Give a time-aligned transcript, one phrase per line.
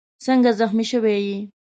[0.25, 1.37] څنګه زخمي شوی یې؟